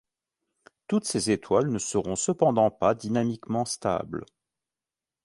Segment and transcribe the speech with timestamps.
[0.87, 4.25] Toutes ces étoiles ne seront cependant pas dynamiquement stables.